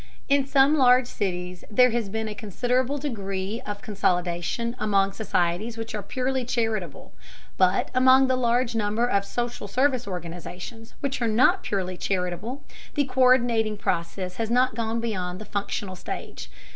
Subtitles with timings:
[0.27, 5.93] In some large cities there has been a considerable degree of consolidation among societies which
[5.93, 7.13] are purely charitable,
[7.55, 12.63] but among the large number of social service organizations which are not purely charitable,
[12.95, 16.49] the co÷rdinating process has not gone beyond the functional stage.